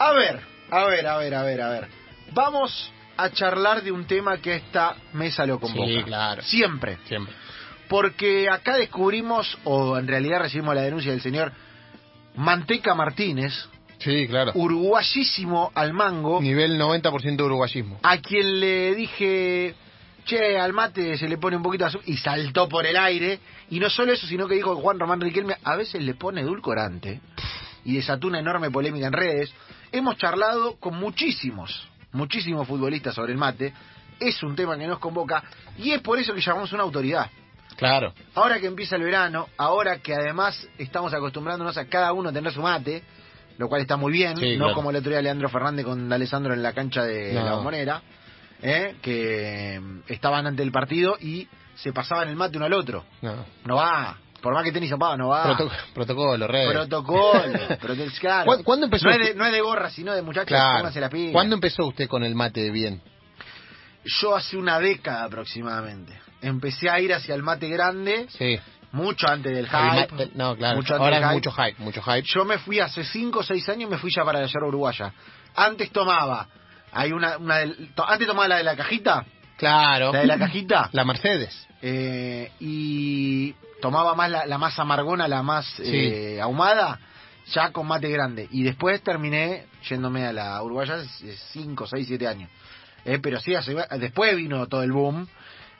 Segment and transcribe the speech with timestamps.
[0.00, 0.40] A ver,
[0.70, 1.88] a ver, a ver, a ver, a ver.
[2.32, 5.86] Vamos a charlar de un tema que esta mesa lo convoca.
[5.86, 6.42] Sí, claro.
[6.42, 6.96] Siempre.
[7.06, 7.34] Siempre.
[7.86, 11.52] Porque acá descubrimos, o en realidad recibimos la denuncia del señor
[12.36, 13.52] Manteca Martínez,
[13.98, 14.52] Sí, claro.
[14.54, 17.98] uruguayísimo al mango, Nivel 90% uruguayismo.
[18.02, 19.74] a quien le dije,
[20.24, 23.38] che, al mate se le pone un poquito de azúcar, y saltó por el aire.
[23.68, 27.20] Y no solo eso, sino que dijo Juan Román Riquelme, a veces le pone edulcorante,
[27.84, 29.52] y desató una enorme polémica en redes.
[29.92, 33.72] Hemos charlado con muchísimos, muchísimos futbolistas sobre el mate.
[34.18, 35.42] Es un tema que nos convoca,
[35.78, 37.30] y es por eso que llamamos una autoridad.
[37.76, 38.12] Claro.
[38.34, 42.60] Ahora que empieza el verano, ahora que además estamos acostumbrándonos a cada uno tener su
[42.60, 43.02] mate,
[43.56, 44.74] lo cual está muy bien, Sí, no claro.
[44.74, 47.44] como el otro día Leandro Fernández con Alessandro en la cancha de No.
[47.44, 48.02] la bombonera,
[48.62, 48.96] ¿eh?
[49.00, 53.04] que mm, estaban ante el partido y se pasaban el mate uno al otro.
[53.22, 53.46] No.
[53.64, 55.44] No va, por más que tenis zapado, no va.
[55.44, 56.72] Proto- protocolo, redes.
[56.72, 57.42] Protocolo,
[57.80, 58.52] proto- claro.
[58.64, 60.78] ¿Cuándo- empezó No es, de, no es de gorra, sino de muchachos, Claro.
[60.78, 61.32] pónganse la pila.
[61.32, 63.02] ¿Cuándo empezó usted con el mate de bien?
[64.04, 66.18] Yo hace una década aproximadamente.
[66.40, 68.58] Empecé a ir hacia el mate grande, Sí.
[68.92, 70.30] mucho antes del El hype.
[70.34, 70.76] no, claro.
[70.76, 71.34] Mucho Ahora es hype.
[71.34, 72.22] mucho hype, mucho hype.
[72.22, 75.12] Yo me fui hace 5 o 6 años, me fui ya para la yerba uruguaya.
[75.54, 76.48] Antes tomaba,
[76.92, 79.26] hay una, una del- to- antes tomaba la de la cajita,
[79.58, 80.12] Claro.
[80.14, 81.66] la de la cajita, La Mercedes.
[81.82, 86.98] eh, y tomaba más la, la más amargona, la más eh, ahumada,
[87.52, 88.48] ya con mate grande.
[88.50, 90.98] Y después terminé yéndome a la uruguaya
[91.52, 92.50] 5, 6, 7 años.
[93.04, 95.26] Eh, pero sí, hace- después vino todo el boom,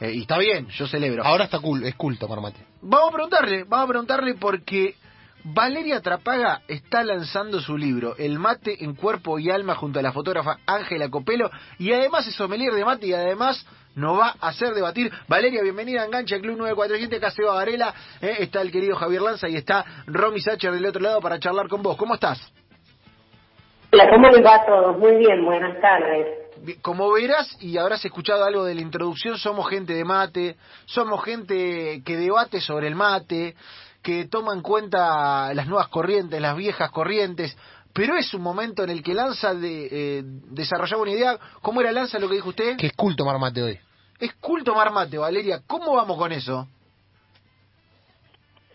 [0.00, 1.24] eh, y está bien, yo celebro.
[1.24, 2.60] Ahora está cool, es cool tomar mate.
[2.82, 4.94] Vamos a preguntarle, vamos a preguntarle porque
[5.44, 10.12] Valeria Trapaga está lanzando su libro, El mate en cuerpo y alma, junto a la
[10.12, 14.74] fotógrafa Ángela Copelo, y además es sommelier de mate y además nos va a hacer
[14.74, 15.11] debatir.
[15.28, 19.48] Valeria, bienvenida a Engancha Club 947, acá Seba Varela, eh, está el querido Javier Lanza
[19.48, 21.96] y está Romy Sacher del otro lado para charlar con vos.
[21.96, 22.38] ¿Cómo estás?
[23.92, 24.98] Hola, ¿cómo les va a todos?
[24.98, 26.49] Muy bien, buenas tardes.
[26.83, 32.02] Como verás y habrás escuchado algo de la introducción, somos gente de mate, somos gente
[32.05, 33.55] que debate sobre el mate,
[34.02, 37.57] que toma en cuenta las nuevas corrientes, las viejas corrientes,
[37.92, 41.39] pero es un momento en el que Lanza de, eh, desarrollaba una idea.
[41.61, 42.77] ¿Cómo era Lanza lo que dijo usted?
[42.77, 43.79] Que es cool tomar mate hoy.
[44.18, 45.61] Es cool tomar mate, Valeria.
[45.67, 46.68] ¿Cómo vamos con eso?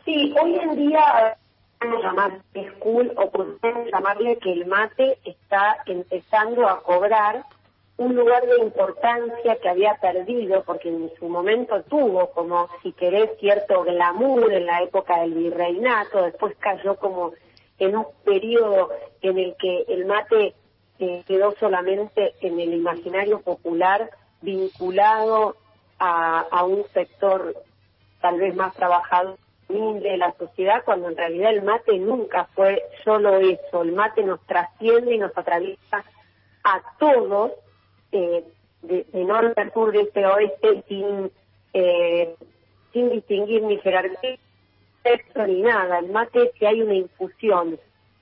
[0.04, 1.38] Sí, hoy en día
[1.80, 2.42] podemos llamar
[2.78, 7.46] school o podemos llamarle que el mate está empezando a cobrar
[7.98, 13.30] un lugar de importancia que había perdido porque en su momento tuvo como si querés
[13.40, 17.32] cierto glamour en la época del virreinato, después cayó como
[17.80, 18.90] en un periodo
[19.22, 20.54] en el que el mate
[21.00, 24.10] eh, quedó solamente en el imaginario popular
[24.42, 25.56] vinculado
[26.00, 27.56] a, a un sector
[28.22, 33.38] tal vez más trabajador de la sociedad, cuando en realidad el mate nunca fue solo
[33.38, 36.04] eso, el mate nos trasciende y nos atraviesa
[36.64, 37.52] a todos,
[38.12, 38.44] eh,
[38.82, 41.32] de, de norte a sur, de este a oeste, sin,
[41.74, 42.36] eh,
[42.94, 44.38] sin distinguir ni jerarquía,
[45.04, 46.00] sexo ni nada.
[46.00, 47.80] El mate, si hay una infusión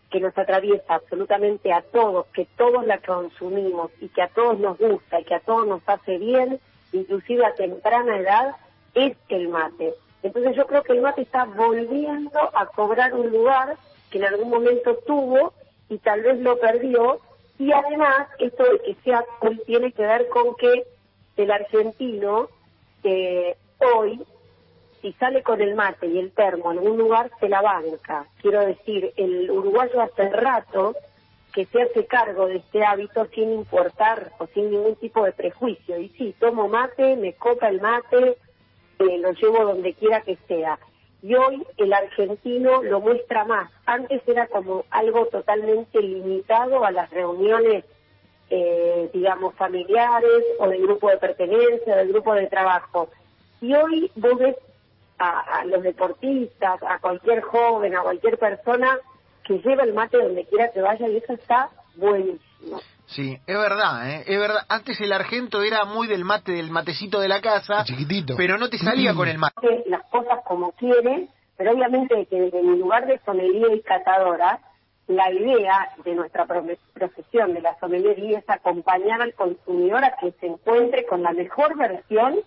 [0.10, 4.78] que nos atraviesa absolutamente a todos, que todos la consumimos y que a todos nos
[4.78, 6.60] gusta y que a todos nos hace bien,
[6.92, 8.56] inclusive a temprana edad,
[8.94, 9.96] es el mate.
[10.22, 13.76] Entonces yo creo que el mate está volviendo a cobrar un lugar
[14.12, 15.54] que en algún momento tuvo
[15.90, 17.20] y tal vez lo perdió.
[17.63, 20.84] Y además, esto de que sea cool tiene que ver con que
[21.38, 22.50] el argentino
[23.06, 24.22] eh, hoy,
[25.01, 28.28] si sale con el mate y el termo en algún lugar, se la banca.
[28.41, 30.94] Quiero decir, el uruguayo hace rato
[31.53, 35.97] que se hace cargo de este hábito sin importar o sin ningún tipo de prejuicio.
[35.97, 38.35] Y sí, tomo mate, me copa el mate,
[39.00, 40.78] eh, lo llevo donde quiera que sea.
[41.24, 43.72] Y hoy el argentino lo muestra más.
[43.86, 47.86] Antes era como algo totalmente limitado a las reuniones,
[48.50, 53.08] eh, digamos, familiares o del grupo de pertenencia, del grupo de trabajo.
[53.62, 54.58] Y hoy vos ves
[55.18, 59.00] a, a los deportistas, a cualquier joven, a cualquier persona
[59.46, 62.80] que lleva el mate donde quiera que vaya y eso está buenísimo.
[63.06, 64.24] Sí, es verdad, ¿eh?
[64.25, 64.62] es verdad.
[64.69, 68.36] Antes el argento era muy del mate, del matecito de la casa, Chiquitito.
[68.38, 69.84] pero no te salía con el mate.
[69.88, 74.60] las cosas como quiere, pero obviamente que desde mi lugar de sommelier y catadora,
[75.07, 80.31] la idea de nuestra profe- profesión de la sommelería es acompañar al consumidor a que
[80.40, 82.40] se encuentre con la mejor versión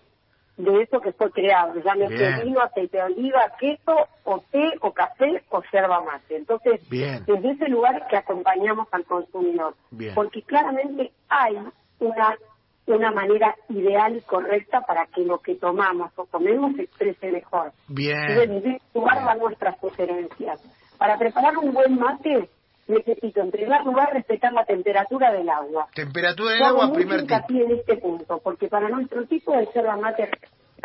[0.56, 5.43] de eso que fue creado, llámese vino, aceite de oliva, queso, o té, o café,
[5.50, 6.37] o yerba mate.
[6.37, 7.23] Entonces, Bien.
[7.26, 9.75] desde ese lugar es que acompañamos al consumidor.
[9.91, 10.14] Bien.
[10.14, 11.58] Porque claramente hay
[12.00, 12.37] una,
[12.87, 17.73] una manera ideal y correcta para que lo que tomamos o comemos se exprese mejor.
[17.88, 18.19] Bien.
[18.19, 20.61] Entonces, desde ese lugar van nuestras sugerencias.
[20.99, 22.49] Para preparar un buen mate,
[22.88, 25.88] necesito en primer lugar respetar la temperatura del agua.
[25.94, 27.50] Temperatura del agua, primer tip.
[27.50, 30.30] en este punto, porque para nuestro tipo de yerba mate,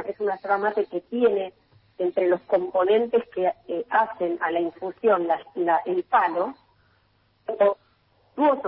[0.07, 1.53] es una yerba mate que tiene
[1.97, 6.55] entre los componentes que eh, hacen a la infusión la- la- el palo,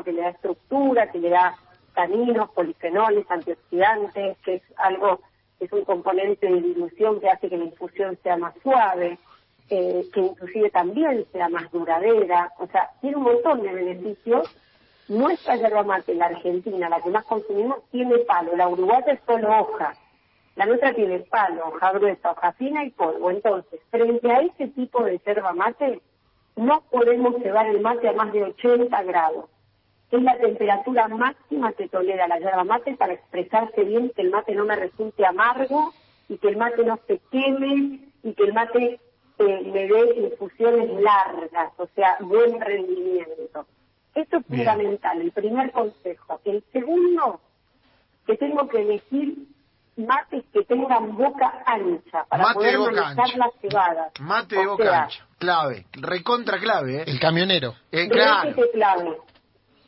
[0.04, 1.56] que le da estructura, que le da
[1.96, 5.22] taninos, polifenoles, antioxidantes, que es algo,
[5.60, 9.18] es un componente de dilución que hace que la infusión sea más suave,
[9.70, 14.50] eh, que inclusive también sea más duradera, o sea, tiene un montón de beneficios.
[15.08, 19.50] Nuestra yerba mate, la argentina, la que más consumimos, tiene palo, la uruguaya es solo
[19.60, 19.94] hoja.
[20.56, 23.32] La nuestra tiene palo, hoja gruesa, hoja fina y polvo.
[23.32, 26.00] Entonces, frente a ese tipo de yerba mate,
[26.56, 29.46] no podemos llevar el mate a más de 80 grados.
[30.12, 34.54] Es la temperatura máxima que tolera la yerba mate para expresarse bien, que el mate
[34.54, 35.92] no me resulte amargo
[36.30, 39.00] y que el mate no se queme y que el mate
[39.40, 43.66] eh, me dé infusiones largas, o sea, buen rendimiento.
[44.16, 44.66] Esto es Bien.
[44.66, 46.40] fundamental, el primer consejo.
[46.46, 47.42] El segundo,
[48.28, 49.36] que tengo que elegir
[49.96, 53.38] mates que tengan boca ancha para Mate poder manejar ancha.
[53.38, 54.12] las cebadas.
[54.20, 55.28] Mate de boca sea, ancha.
[55.40, 55.86] Clave.
[55.94, 57.04] Recontra clave, ¿eh?
[57.08, 57.76] El camionero.
[57.92, 58.50] Eh, claro.
[58.50, 59.18] Requete clave,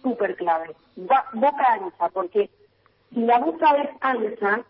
[0.02, 0.76] súper clave.
[0.96, 2.50] Boca ancha, porque
[3.14, 4.64] si la boca es ancha,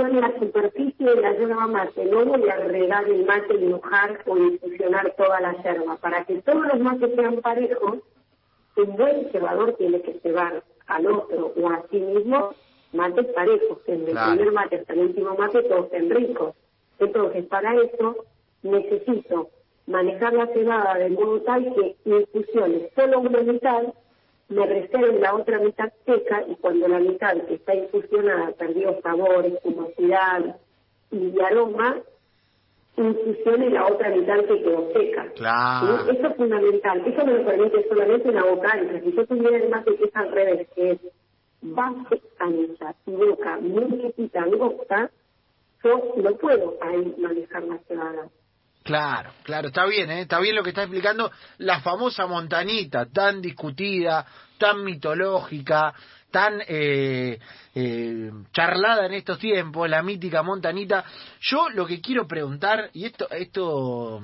[0.00, 4.20] en la superficie de la yerba mate no voy a regar el mate y mojar
[4.26, 5.96] o infusionar toda la yerba.
[5.96, 7.98] Para que todos los mates sean parejos,
[8.76, 12.50] un buen cebador tiene que cebar al otro o a sí mismo
[12.92, 14.32] mates parejos, desde Claro.
[14.32, 16.54] el primer mate hasta el último mate todos estén ricos.
[16.98, 18.16] Entonces, para eso
[18.62, 19.50] necesito
[19.86, 23.82] manejar la cebada de modo tal que infusiones solo una mitad
[24.48, 29.46] me reserve la otra mitad seca y cuando la mitad que está infusionada perdió sabor,
[29.46, 30.56] espumosidad
[31.10, 31.96] y aroma,
[32.96, 35.26] infusione la otra mitad que quedó seca.
[35.34, 36.04] Claro.
[36.04, 36.16] ¿Sí?
[36.16, 37.02] Eso es fundamental.
[37.06, 39.00] Eso me lo permite solamente una boca ancha.
[39.00, 40.98] Si yo tuviera el mate que es al revés, que es
[41.62, 45.10] base ancha y boca muy chiquita, angosta,
[45.82, 48.28] yo no puedo ahí manejar la cebada.
[48.82, 50.22] Claro, claro, está bien, ¿eh?
[50.22, 54.26] está bien lo que está explicando la famosa montanita, tan discutida,
[54.58, 55.94] tan mitológica,
[56.32, 57.38] tan eh,
[57.74, 61.04] eh, charlada en estos tiempos, la mítica montanita.
[61.40, 64.20] Yo lo que quiero preguntar, y esto, esto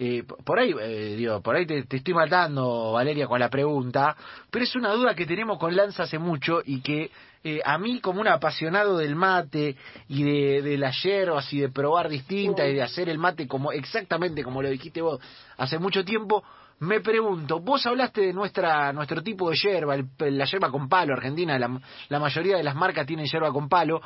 [0.00, 4.16] eh, por ahí, eh, digo, por ahí te, estoy matando, Valeria, con la pregunta,
[4.50, 7.10] pero es una duda que tenemos con Lanza hace mucho y que
[7.42, 9.76] eh, a mí como un apasionado del mate
[10.08, 13.72] y de, de las hierbas y de probar distintas y de hacer el mate como
[13.72, 15.20] exactamente como lo dijiste vos
[15.56, 16.42] hace mucho tiempo,
[16.80, 20.08] me pregunto, vos hablaste de nuestra nuestro tipo de hierba, el-
[20.38, 24.00] la hierba con palo argentina, la, la mayoría de las marcas tienen hierba con palo,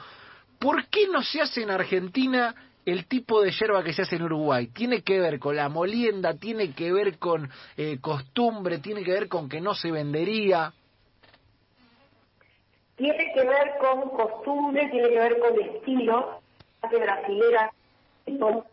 [0.58, 4.22] ¿por qué no se hace en Argentina el tipo de hierba que se hace en
[4.22, 4.66] Uruguay?
[4.68, 9.28] Tiene que ver con la molienda, tiene que ver con eh, costumbre, tiene que ver
[9.28, 10.72] con que no se vendería.
[12.96, 16.40] Tiene que ver con costumbre, tiene que ver con estilo.
[16.82, 17.72] Mate brasilera,
[18.38, 18.64] con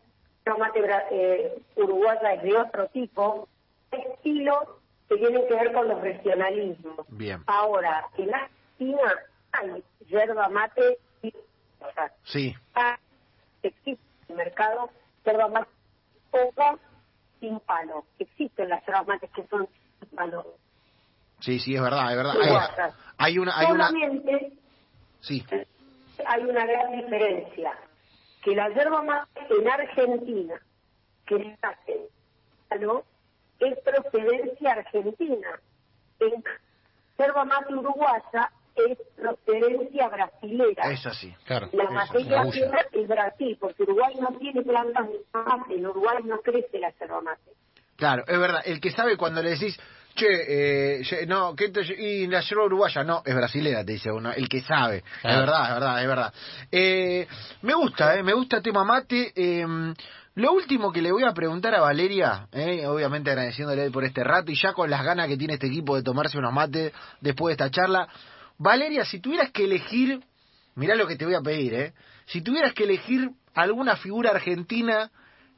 [0.59, 0.79] mate
[1.11, 3.47] eh, uruguaya es de otro tipo.
[3.91, 7.05] Estilo que tienen que ver con los regionalismos.
[7.09, 7.41] Bien.
[7.47, 9.13] Ahora, en Argentina
[9.51, 11.33] hay yerba mate y
[11.79, 12.55] o sea, Sí,
[13.67, 14.89] existe en el mercado
[15.25, 15.69] yerba mate
[16.31, 16.79] poco
[17.39, 18.05] sin palo.
[18.19, 19.67] Existen las yerbas mates que son
[19.99, 20.45] sin palo.
[21.39, 22.35] sí, sí, es verdad, es verdad.
[22.41, 23.89] Hay, hay una, hay una,
[25.21, 25.43] sí,
[26.25, 27.73] hay una gran diferencia,
[28.43, 30.55] que la yerba mate en Argentina,
[31.25, 32.09] que se hace,
[32.79, 33.03] ¿no?
[33.59, 35.59] es procedencia argentina.
[36.19, 36.43] En
[37.17, 38.51] yerba mate uruguaya
[38.89, 40.91] es procedencia brasilera.
[40.91, 41.33] es así.
[41.45, 41.69] Claro.
[41.73, 46.39] La materia prima es Brasil, porque Uruguay no tiene plantas de mate, en Uruguay no
[46.41, 47.51] crece la yerba mate.
[47.95, 48.61] Claro, es verdad.
[48.65, 49.77] El que sabe cuando le decís,
[50.15, 53.03] che, eh, no, ¿qué te, y la yerba uruguaya?
[53.03, 54.31] No, es brasilera, te dice uno.
[54.31, 54.97] El que sabe.
[54.97, 56.33] Es verdad, es verdad, es verdad.
[56.71, 57.27] Eh,
[57.61, 59.33] me gusta, eh, me gusta el tema mate.
[59.35, 59.65] Eh,
[60.39, 64.51] lo último que le voy a preguntar a Valeria, eh, obviamente agradeciéndole por este rato
[64.51, 67.65] y ya con las ganas que tiene este equipo de tomarse unos mates después de
[67.65, 68.07] esta charla.
[68.59, 70.21] Valeria, si tuvieras que elegir,
[70.75, 71.93] mirá lo que te voy a pedir, eh.
[72.27, 75.09] Si tuvieras que elegir alguna figura argentina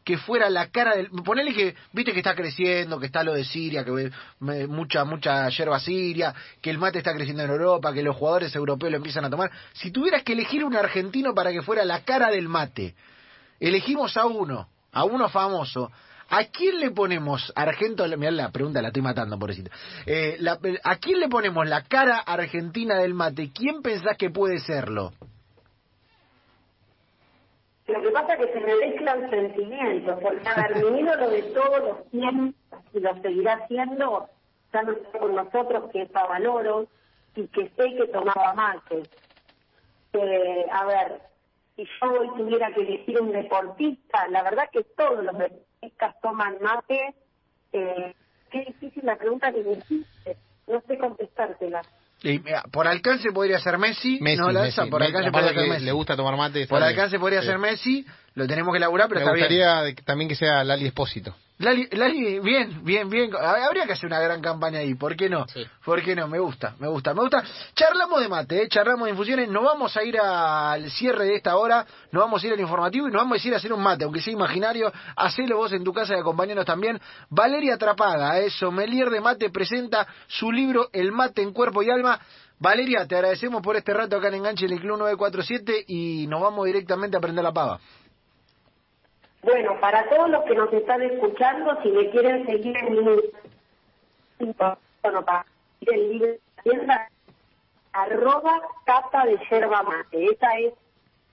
[0.04, 3.44] que fuera la cara del ponele que viste que está creciendo que está lo de
[3.46, 8.02] Siria que me- mucha mucha yerba siria que el mate está creciendo en Europa que
[8.02, 11.62] los jugadores europeos lo empiezan a tomar si tuvieras que elegir un argentino para que
[11.62, 12.96] fuera la cara del mate
[13.60, 15.92] elegimos a uno a uno famoso
[16.32, 18.08] ¿A quién le ponemos Argento?
[18.18, 19.70] Mirá la pregunta, la estoy matando, pobrecita.
[20.06, 23.52] Eh, la- ¿A quién le ponemos la cara argentina del mate?
[23.54, 25.12] ¿Quién pensás que puede serlo?
[27.88, 31.44] Lo que pasa es que se me mezclan sentimientos, porque a ver, mi ídolo de
[31.44, 32.56] todos los tiempos,
[32.94, 34.30] y lo seguirá siendo,
[34.72, 36.88] ya no está con nosotros, que es Valoro,
[37.36, 39.06] y que sé que tomaba mate.
[40.14, 41.22] Eh, a ver,
[41.76, 45.71] si yo hoy tuviera que elegir un deportista, la verdad que todos los deportistas
[46.22, 47.16] toman mate.
[47.74, 48.14] Eh,
[48.52, 50.38] qué difícil la pregunta que me hiciste.
[50.68, 51.82] No sé contestártela.
[52.24, 54.80] Y, mira, por alcance podría ser Messi, Messi, no la Messi.
[54.80, 55.86] esa, por alcance podría ser Messi.
[55.86, 56.68] le gusta tomar mate.
[56.68, 57.48] Por alcance podría Sí.
[57.48, 61.36] ser Messi, lo tenemos que laburar, pero Me está gustaría también que sea Lali Espósito.
[61.62, 63.30] Lali, Lali, bien, bien, bien.
[63.36, 65.46] Habría que hacer una gran campaña ahí, ¿por qué no?
[65.48, 65.64] Sí.
[65.86, 66.28] ¿Por qué no?
[66.28, 67.44] Me gusta, me gusta, me gusta.
[67.76, 68.68] Charlamos de mate, ¿eh?
[68.68, 69.48] charlamos de infusiones.
[69.48, 73.08] Nos vamos a ir al cierre de esta hora, nos vamos a ir al informativo
[73.08, 74.92] y nos vamos a ir a hacer un mate, aunque sea imaginario.
[75.16, 77.00] Hacelo vos en tu casa y acompañanos también.
[77.30, 78.50] Valeria Trapaga, ¿eh?
[78.50, 82.20] sommelier de mate, presenta su libro El mate en cuerpo y alma.
[82.58, 86.42] Valeria, te agradecemos por este rato acá en Enganche en el Club 947 y nos
[86.42, 87.80] vamos directamente a prender la pava.
[89.44, 93.22] Bueno, para todos los que nos están escuchando, si me quieren seguir en mi
[95.04, 95.46] bueno, para
[95.82, 96.38] el libro
[97.94, 100.26] arroba cata de yerba mate.
[100.26, 100.74] Esa es,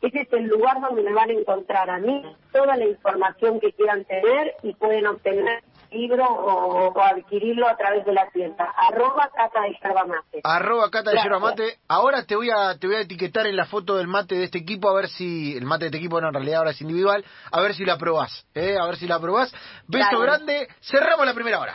[0.03, 2.23] ese es el lugar donde me van a encontrar a mí
[2.53, 8.05] toda la información que quieran tener y pueden obtener libro o, o adquirirlo a través
[8.05, 8.65] de la tienda.
[8.77, 10.41] Arroba cata de yerba mate.
[10.45, 11.19] Arroba Cata de.
[11.23, 11.79] Yerba Mate.
[11.89, 14.59] Ahora te voy a te voy a etiquetar en la foto del mate de este
[14.59, 17.25] equipo a ver si el mate de este equipo no en realidad ahora es individual,
[17.51, 18.77] a ver si la probás, ¿eh?
[18.81, 19.53] a ver si la probás.
[19.87, 20.23] Beso Dale.
[20.23, 20.69] grande.
[20.81, 21.75] Cerramos la primera hora.